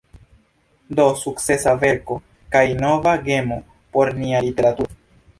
[0.99, 2.17] Do sukcesa verko,
[2.55, 3.59] kaj nova gemo
[3.99, 4.99] por nia literaturo.